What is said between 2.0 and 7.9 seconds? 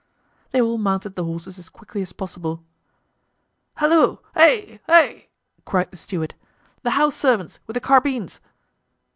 as possible. "Halloo! hi! hi!" cried the steward; "the house servants, with the